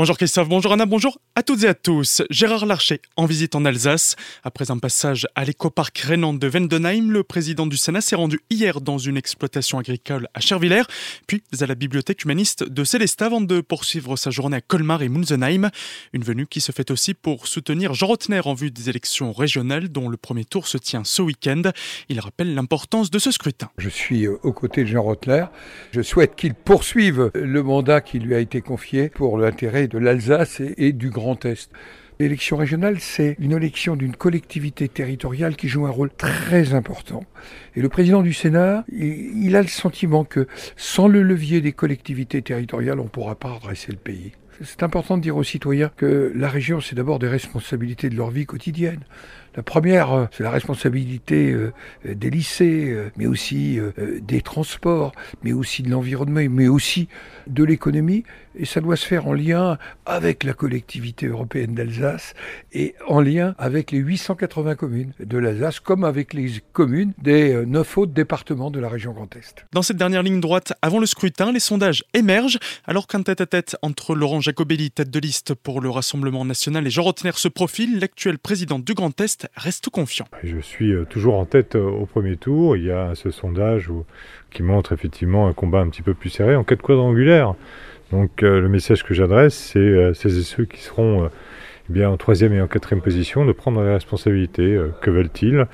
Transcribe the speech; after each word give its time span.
Bonjour 0.00 0.16
Christophe, 0.16 0.48
bonjour 0.48 0.72
Anna, 0.72 0.86
bonjour 0.86 1.18
à 1.34 1.42
toutes 1.42 1.62
et 1.64 1.68
à 1.68 1.74
tous. 1.74 2.22
Gérard 2.30 2.64
Larcher 2.64 3.02
en 3.16 3.26
visite 3.26 3.54
en 3.54 3.66
Alsace. 3.66 4.16
Après 4.44 4.70
un 4.70 4.78
passage 4.78 5.26
à 5.34 5.44
l'écoparc 5.44 5.98
rhénan 5.98 6.32
de 6.32 6.46
Vendenheim, 6.46 7.10
le 7.10 7.22
président 7.22 7.66
du 7.66 7.76
Sénat 7.76 8.00
s'est 8.00 8.16
rendu 8.16 8.40
hier 8.48 8.80
dans 8.80 8.96
une 8.96 9.18
exploitation 9.18 9.78
agricole 9.78 10.26
à 10.32 10.40
Chervillers, 10.40 10.84
puis 11.26 11.42
à 11.60 11.66
la 11.66 11.74
bibliothèque 11.74 12.24
humaniste 12.24 12.64
de 12.64 12.82
Célestat 12.82 13.26
avant 13.26 13.42
de 13.42 13.60
poursuivre 13.60 14.16
sa 14.16 14.30
journée 14.30 14.56
à 14.56 14.62
Colmar 14.62 15.02
et 15.02 15.10
Munzenheim. 15.10 15.68
Une 16.14 16.24
venue 16.24 16.46
qui 16.46 16.62
se 16.62 16.72
fait 16.72 16.90
aussi 16.90 17.12
pour 17.12 17.46
soutenir 17.46 17.92
Jean 17.92 18.06
Rotner 18.06 18.40
en 18.46 18.54
vue 18.54 18.70
des 18.70 18.88
élections 18.88 19.34
régionales 19.34 19.90
dont 19.90 20.08
le 20.08 20.16
premier 20.16 20.46
tour 20.46 20.66
se 20.66 20.78
tient 20.78 21.04
ce 21.04 21.20
week-end. 21.20 21.60
Il 22.08 22.20
rappelle 22.20 22.54
l'importance 22.54 23.10
de 23.10 23.18
ce 23.18 23.30
scrutin. 23.30 23.68
Je 23.76 23.90
suis 23.90 24.26
aux 24.26 24.54
côtés 24.54 24.84
de 24.84 24.88
Jean 24.88 25.02
Rotner. 25.02 25.44
Je 25.92 26.00
souhaite 26.00 26.36
qu'il 26.36 26.54
poursuive 26.54 27.30
le 27.34 27.62
mandat 27.62 28.00
qui 28.00 28.18
lui 28.18 28.34
a 28.34 28.38
été 28.38 28.62
confié 28.62 29.10
pour 29.10 29.36
l'intérêt 29.36 29.89
de 29.90 29.98
l'Alsace 29.98 30.62
et, 30.76 30.92
du 30.92 31.10
Grand 31.10 31.44
Est. 31.44 31.70
L'élection 32.18 32.56
régionale, 32.56 33.00
c'est 33.00 33.36
une 33.38 33.52
élection 33.52 33.96
d'une 33.96 34.14
collectivité 34.14 34.88
territoriale 34.88 35.56
qui 35.56 35.68
joue 35.68 35.86
un 35.86 35.90
rôle 35.90 36.10
très 36.10 36.74
important. 36.74 37.24
Et 37.76 37.80
le 37.80 37.88
président 37.88 38.22
du 38.22 38.32
Sénat, 38.32 38.84
il, 38.92 39.56
a 39.56 39.62
le 39.62 39.68
sentiment 39.68 40.24
que 40.24 40.46
sans 40.76 41.08
le 41.08 41.22
levier 41.22 41.60
des 41.60 41.72
collectivités 41.72 42.42
territoriales, 42.42 43.00
on 43.00 43.04
ne 43.04 43.08
pourra 43.08 43.36
pas 43.36 43.52
redresser 43.52 43.90
le 43.92 43.98
pays. 43.98 44.32
C'est 44.62 44.82
important 44.82 45.16
de 45.16 45.22
dire 45.22 45.36
aux 45.38 45.44
citoyens 45.44 45.90
que 45.96 46.30
la 46.34 46.50
région, 46.50 46.82
c'est 46.82 46.94
d'abord 46.94 47.18
des 47.18 47.28
responsabilités 47.28 48.10
de 48.10 48.16
leur 48.16 48.30
vie 48.30 48.44
quotidienne. 48.44 49.00
La 49.56 49.62
première, 49.62 50.12
euh, 50.12 50.26
c'est 50.30 50.42
la 50.42 50.50
responsabilité 50.50 51.50
euh, 51.50 51.72
des 52.04 52.30
lycées, 52.30 52.90
euh, 52.90 53.10
mais 53.16 53.26
aussi 53.26 53.78
des 54.22 54.42
transports, 54.42 55.12
mais 55.42 55.52
aussi 55.52 55.82
de 55.82 55.90
l'environnement, 55.90 56.40
mais 56.50 56.68
aussi 56.68 57.08
de 57.46 57.64
l'économie. 57.64 58.24
Et 58.56 58.64
ça 58.64 58.80
doit 58.80 58.96
se 58.96 59.06
faire 59.06 59.28
en 59.28 59.32
lien 59.32 59.78
avec 60.06 60.42
la 60.42 60.52
collectivité 60.52 61.26
européenne 61.26 61.74
d'Alsace 61.74 62.34
et 62.72 62.94
en 63.06 63.20
lien 63.20 63.54
avec 63.58 63.92
les 63.92 63.98
880 63.98 64.74
communes 64.74 65.12
de 65.20 65.38
l'Alsace, 65.38 65.78
comme 65.78 66.04
avec 66.04 66.34
les 66.34 66.50
communes 66.72 67.12
des 67.22 67.64
neuf 67.64 67.96
autres 67.96 68.12
départements 68.12 68.72
de 68.72 68.80
la 68.80 68.88
région 68.88 69.12
Grand 69.12 69.34
Est. 69.36 69.64
Dans 69.72 69.82
cette 69.82 69.98
dernière 69.98 70.24
ligne 70.24 70.40
droite, 70.40 70.72
avant 70.82 70.98
le 70.98 71.06
scrutin, 71.06 71.52
les 71.52 71.60
sondages 71.60 72.04
émergent, 72.12 72.58
alors 72.86 73.06
qu'un 73.06 73.22
tête-à-tête 73.22 73.76
entre 73.82 74.16
Laurent 74.16 74.40
Jacobelli, 74.40 74.90
tête 74.90 75.10
de 75.10 75.20
liste 75.20 75.54
pour 75.54 75.80
le 75.80 75.88
Rassemblement 75.88 76.44
national, 76.44 76.86
et 76.86 76.90
Jean 76.90 77.04
Rotner 77.04 77.32
se 77.36 77.48
profile, 77.48 78.00
l'actuel 78.00 78.38
président 78.38 78.80
du 78.80 78.94
Grand 78.94 79.18
Est 79.20 79.40
reste 79.56 79.90
confiant. 79.90 80.26
Je 80.42 80.58
suis 80.58 80.92
euh, 80.92 81.04
toujours 81.04 81.38
en 81.38 81.44
tête 81.44 81.76
euh, 81.76 81.88
au 81.88 82.06
premier 82.06 82.36
tour. 82.36 82.76
Il 82.76 82.84
y 82.84 82.90
a 82.90 83.14
ce 83.14 83.30
sondage 83.30 83.90
qui 84.50 84.62
montre 84.62 84.92
effectivement 84.92 85.48
un 85.48 85.52
combat 85.52 85.80
un 85.80 85.88
petit 85.88 86.02
peu 86.02 86.14
plus 86.14 86.30
serré 86.30 86.56
en 86.56 86.64
quête 86.64 86.82
quadrangulaire. 86.82 87.54
Donc 88.12 88.42
euh, 88.42 88.60
le 88.60 88.68
message 88.68 89.04
que 89.04 89.14
j'adresse, 89.14 89.54
c'est 89.54 90.14
celles 90.14 90.38
et 90.38 90.42
ceux 90.42 90.64
qui 90.64 90.80
seront 90.80 91.28
eh 91.28 91.92
bien, 91.92 92.10
en 92.10 92.16
troisième 92.16 92.52
et 92.52 92.60
en 92.60 92.66
quatrième 92.66 93.02
position 93.02 93.44
de 93.44 93.52
prendre 93.52 93.82
les 93.82 93.92
responsabilités. 93.92 94.80
que 95.00 95.10
veulent-ils? 95.10 95.66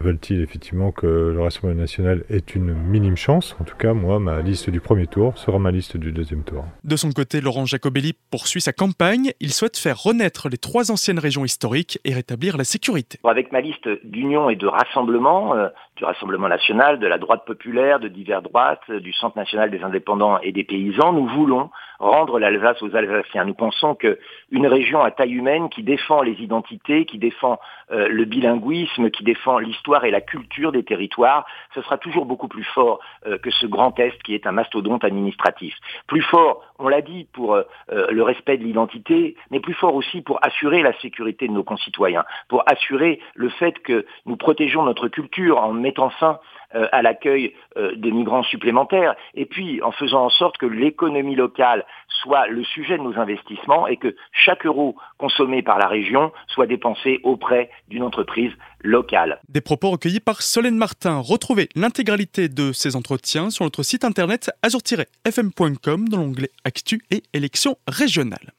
Veulent-ils 0.00 0.40
effectivement 0.42 0.92
que 0.92 1.06
le 1.06 1.40
Rassemblement 1.40 1.80
national 1.80 2.24
ait 2.30 2.38
une 2.38 2.74
minime 2.74 3.16
chance? 3.16 3.56
En 3.60 3.64
tout 3.64 3.76
cas, 3.76 3.94
moi, 3.94 4.18
ma 4.18 4.40
liste 4.40 4.70
du 4.70 4.80
premier 4.80 5.06
tour 5.06 5.36
sera 5.38 5.58
ma 5.58 5.70
liste 5.70 5.96
du 5.96 6.12
deuxième 6.12 6.44
tour. 6.44 6.64
De 6.84 6.96
son 6.96 7.10
côté, 7.12 7.40
Laurent 7.40 7.64
Jacobelli 7.64 8.14
poursuit 8.30 8.60
sa 8.60 8.72
campagne. 8.72 9.32
Il 9.40 9.52
souhaite 9.52 9.76
faire 9.76 10.02
renaître 10.02 10.48
les 10.48 10.58
trois 10.58 10.90
anciennes 10.90 11.18
régions 11.18 11.44
historiques 11.44 11.98
et 12.04 12.14
rétablir 12.14 12.56
la 12.56 12.64
sécurité. 12.64 13.18
Avec 13.24 13.52
ma 13.52 13.60
liste 13.60 13.88
d'union 14.04 14.50
et 14.50 14.56
de 14.56 14.66
rassemblement, 14.66 15.54
euh, 15.54 15.68
du 15.96 16.04
Rassemblement 16.04 16.48
national, 16.48 16.98
de 16.98 17.06
la 17.06 17.18
droite 17.18 17.44
populaire, 17.46 17.98
de 18.00 18.08
divers 18.08 18.42
droites, 18.42 18.90
du 18.90 19.12
Centre 19.12 19.36
national 19.38 19.70
des 19.70 19.82
indépendants 19.82 20.38
et 20.40 20.52
des 20.52 20.64
paysans, 20.64 21.12
nous 21.12 21.26
voulons 21.26 21.70
rendre 21.98 22.38
l'Alsace 22.38 22.82
aux 22.82 22.94
Alsaciens. 22.94 23.44
Nous 23.44 23.54
pensons 23.54 23.94
qu'une 23.94 24.66
région 24.66 25.00
à 25.00 25.10
taille 25.10 25.32
humaine 25.32 25.70
qui 25.70 25.82
défend 25.82 26.22
les 26.22 26.34
identités, 26.34 27.06
qui 27.06 27.18
défend 27.18 27.58
euh, 27.90 28.08
le 28.08 28.24
bilinguisme, 28.26 29.10
qui 29.10 29.24
défend 29.24 29.58
l'histoire 29.58 29.85
et 30.04 30.10
la 30.10 30.20
culture 30.20 30.72
des 30.72 30.82
territoires, 30.82 31.46
ce 31.74 31.82
sera 31.82 31.98
toujours 31.98 32.26
beaucoup 32.26 32.48
plus 32.48 32.64
fort 32.64 33.00
euh, 33.26 33.38
que 33.38 33.50
ce 33.50 33.66
Grand 33.66 33.98
Est 33.98 34.20
qui 34.22 34.34
est 34.34 34.46
un 34.46 34.52
mastodonte 34.52 35.04
administratif. 35.04 35.74
Plus 36.06 36.22
fort, 36.22 36.62
on 36.78 36.88
l'a 36.88 37.02
dit, 37.02 37.26
pour 37.32 37.54
euh, 37.54 37.62
le 37.88 38.22
respect 38.22 38.58
de 38.58 38.64
l'identité, 38.64 39.36
mais 39.50 39.60
plus 39.60 39.74
fort 39.74 39.94
aussi 39.94 40.22
pour 40.22 40.44
assurer 40.44 40.82
la 40.82 40.92
sécurité 41.00 41.46
de 41.46 41.52
nos 41.52 41.64
concitoyens, 41.64 42.24
pour 42.48 42.62
assurer 42.66 43.20
le 43.34 43.48
fait 43.48 43.78
que 43.80 44.06
nous 44.26 44.36
protégeons 44.36 44.82
notre 44.82 45.08
culture 45.08 45.58
en 45.58 45.72
mettant 45.72 46.10
fin 46.10 46.40
euh, 46.76 46.88
à 46.92 47.00
l'accueil 47.00 47.54
euh, 47.78 47.94
des 47.96 48.12
migrants 48.12 48.42
supplémentaires, 48.42 49.14
et 49.34 49.46
puis 49.46 49.82
en 49.82 49.92
faisant 49.92 50.26
en 50.26 50.28
sorte 50.28 50.58
que 50.58 50.66
l'économie 50.66 51.34
locale 51.34 51.86
soit 52.08 52.46
le 52.48 52.64
sujet 52.64 52.98
de 52.98 53.02
nos 53.02 53.18
investissements 53.18 53.86
et 53.86 53.96
que 53.96 54.14
chaque 54.32 54.66
euro 54.66 54.94
consommé 55.16 55.62
par 55.62 55.78
la 55.78 55.86
région 55.88 56.32
soit 56.48 56.66
dépensé 56.66 57.20
auprès 57.22 57.70
d'une 57.88 58.02
entreprise 58.02 58.52
locale. 58.82 59.40
Des 59.48 59.62
propos 59.62 59.90
recueillis 59.90 60.20
par 60.20 60.42
Solène 60.42 60.76
Martin. 60.76 61.18
Retrouvez 61.18 61.68
l'intégralité 61.74 62.48
de 62.48 62.72
ces 62.72 62.94
entretiens 62.94 63.48
sur 63.48 63.64
notre 63.64 63.82
site 63.82 64.04
internet 64.04 64.50
azur-fm.com 64.62 66.08
dans 66.08 66.18
l'onglet 66.18 66.50
Actu 66.64 67.00
et 67.10 67.22
élections 67.32 67.76
régionales. 67.88 68.52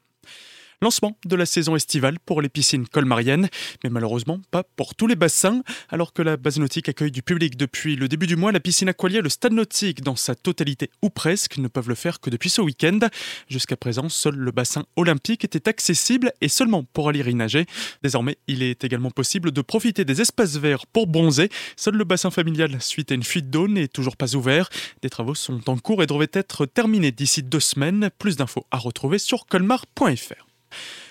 Lancement 0.80 1.18
de 1.24 1.34
la 1.34 1.44
saison 1.44 1.74
estivale 1.74 2.20
pour 2.20 2.40
les 2.40 2.48
piscines 2.48 2.86
colmariennes, 2.86 3.48
mais 3.82 3.90
malheureusement 3.90 4.40
pas 4.52 4.62
pour 4.62 4.94
tous 4.94 5.08
les 5.08 5.16
bassins. 5.16 5.62
Alors 5.88 6.12
que 6.12 6.22
la 6.22 6.36
base 6.36 6.60
nautique 6.60 6.88
accueille 6.88 7.10
du 7.10 7.20
public 7.20 7.56
depuis 7.56 7.96
le 7.96 8.06
début 8.06 8.28
du 8.28 8.36
mois, 8.36 8.52
la 8.52 8.60
piscine 8.60 8.88
aqualia, 8.88 9.20
le 9.20 9.28
stade 9.28 9.54
nautique 9.54 10.02
dans 10.02 10.14
sa 10.14 10.36
totalité 10.36 10.88
ou 11.02 11.10
presque 11.10 11.58
ne 11.58 11.66
peuvent 11.66 11.88
le 11.88 11.96
faire 11.96 12.20
que 12.20 12.30
depuis 12.30 12.48
ce 12.48 12.60
week-end. 12.60 13.00
Jusqu'à 13.48 13.76
présent, 13.76 14.08
seul 14.08 14.36
le 14.36 14.52
bassin 14.52 14.86
olympique 14.94 15.44
était 15.44 15.68
accessible 15.68 16.32
et 16.40 16.48
seulement 16.48 16.84
pour 16.84 17.08
aller 17.08 17.28
y 17.28 17.34
nager. 17.34 17.66
Désormais, 18.04 18.38
il 18.46 18.62
est 18.62 18.84
également 18.84 19.10
possible 19.10 19.50
de 19.50 19.60
profiter 19.62 20.04
des 20.04 20.20
espaces 20.20 20.58
verts 20.58 20.86
pour 20.86 21.08
bronzer. 21.08 21.50
Seul 21.74 21.96
le 21.96 22.04
bassin 22.04 22.30
familial, 22.30 22.80
suite 22.80 23.10
à 23.10 23.16
une 23.16 23.24
fuite 23.24 23.50
d'eau, 23.50 23.66
n'est 23.66 23.88
toujours 23.88 24.16
pas 24.16 24.36
ouvert. 24.36 24.70
Des 25.02 25.10
travaux 25.10 25.34
sont 25.34 25.68
en 25.68 25.76
cours 25.76 26.04
et 26.04 26.06
devraient 26.06 26.30
être 26.32 26.66
terminés 26.66 27.10
d'ici 27.10 27.42
deux 27.42 27.58
semaines. 27.58 28.10
Plus 28.20 28.36
d'infos 28.36 28.64
à 28.70 28.78
retrouver 28.78 29.18
sur 29.18 29.46
colmar.fr. 29.46 30.47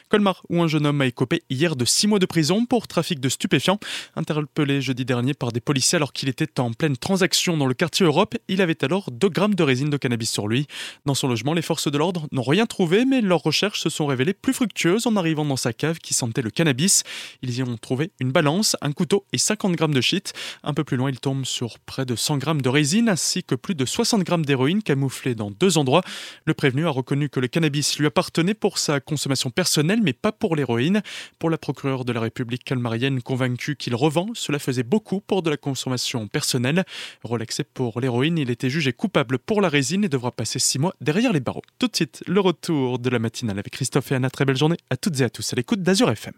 Colmar, 0.10 0.44
où 0.50 0.62
un 0.62 0.68
jeune 0.68 0.86
homme 0.86 1.02
a 1.02 1.06
écopé 1.06 1.44
hier 1.50 1.76
de 1.76 1.84
six 1.84 2.08
mois 2.08 2.20
de 2.20 2.26
prison 2.26 2.66
pour 2.66 2.88
trafic 2.88 3.20
de 3.20 3.28
stupéfiants. 3.28 3.80
Interpellé 4.16 4.82
jeudi 4.82 5.04
dernier 5.04 5.34
par 5.34 5.52
des 5.52 5.60
policiers 5.60 5.98
alors 5.98 6.14
qu'il 6.14 6.30
était 6.30 6.60
en 6.62 6.72
pleine 6.72 6.96
transaction 6.96 7.58
dans 7.58 7.66
le 7.66 7.74
quartier 7.74 8.06
Europe, 8.06 8.36
il 8.48 8.62
avait 8.62 8.84
alors 8.86 9.12
2 9.12 9.28
grammes 9.30 9.56
de 9.56 9.64
résine 9.64 9.90
de 9.90 9.98
cannabis 9.98 10.32
sur 10.32 10.48
lui. 10.48 10.68
Dans 11.06 11.14
son 11.14 11.28
logement, 11.28 11.54
les 11.54 11.62
forces 11.62 11.92
de 11.92 11.98
l'ordre 11.98 12.28
n'ont 12.32 12.42
rien 12.42 12.66
trouvé, 12.66 13.04
mais 13.04 13.22
leurs 13.22 13.44
recherches 13.44 13.82
se 13.82 13.90
sont 13.90 14.06
révélées 14.06 14.34
plus 14.34 14.54
fructueuses 14.54 15.08
en 15.08 15.16
arrivant 15.18 15.44
dans 15.44 15.58
sa 15.58 15.74
cave 15.74 15.98
qui 15.98 16.14
sentait 16.14 16.42
le 16.42 16.52
cannabis. 16.52 17.04
Ils 17.42 17.58
y 17.58 17.64
ont 17.64 17.78
trouvé 17.78 18.12
une 18.22 18.32
balance, 18.32 18.78
un 18.82 18.94
couteau 18.94 19.26
et 19.34 19.38
50 19.38 19.74
grammes 19.74 19.94
de 19.94 20.02
shit. 20.02 20.34
Un 20.64 20.74
peu 20.74 20.86
plus 20.86 20.96
loin, 20.96 21.10
ils 21.10 21.20
tombent 21.20 21.46
sur 21.46 21.80
près 21.80 22.06
de 22.06 22.16
100 22.16 22.38
grammes 22.38 22.62
de 22.62 22.70
résine 22.70 23.10
ainsi 23.10 23.44
que 23.44 23.56
plus 23.56 23.76
de 23.76 23.86
60 23.86 24.24
grammes 24.24 24.46
d'héroïne 24.46 24.82
camouflée 24.82 25.36
dans 25.36 25.52
deux 25.52 25.78
endroits. 25.78 26.04
Le 26.46 26.54
prévenu 26.54 26.88
a 26.88 26.92
reconnu 26.92 27.30
que 27.30 27.40
le 27.40 27.48
cannabis 27.48 28.00
lui 28.00 28.08
appartenait 28.08 28.54
pour 28.54 28.78
sa 28.78 29.00
consommation 29.00 29.50
personnelle 29.50 29.97
mais 30.02 30.14
pas 30.14 30.32
pour 30.32 30.56
l'héroïne. 30.56 31.02
Pour 31.40 31.50
la 31.50 31.58
procureure 31.58 32.06
de 32.06 32.14
la 32.14 32.22
République 32.22 32.64
calmarienne 32.64 33.22
convaincue 33.22 33.76
qu'il 33.76 33.96
revend, 33.96 34.28
cela 34.34 34.60
faisait 34.60 34.84
beaucoup 34.84 35.22
pour 35.22 35.44
de 35.44 35.50
la 35.50 35.58
consommation 35.58 36.28
personnelle. 36.28 36.84
Relaxé 37.24 37.64
pour 37.64 38.00
l'héroïne, 38.00 38.38
il 38.38 38.50
était 38.50 38.70
jugé 38.70 38.94
coupable 38.94 39.40
pour 39.40 39.62
la 39.62 39.70
résine 39.70 40.04
et 40.04 40.10
devra 40.10 40.32
passer 40.32 40.60
six 40.60 40.80
mois 40.80 40.94
derrière 41.02 41.34
les 41.34 41.40
barreaux. 41.40 41.64
Tout 41.80 41.88
de 41.88 41.96
suite, 41.96 42.24
le 42.28 42.40
retour 42.40 43.00
de 43.00 43.10
la 43.10 43.20
matinale 43.20 43.60
avec 43.60 43.74
Christophe 43.74 44.12
et 44.12 44.16
Anna. 44.16 44.30
Très 44.30 44.46
belle 44.46 44.58
journée 44.58 44.78
à 44.90 44.98
toutes 44.98 45.20
et 45.20 45.24
à 45.24 45.30
tous 45.30 45.54
à 45.54 45.56
l'écoute 45.56 45.82
d'Azur 45.82 46.10
FM. 46.10 46.34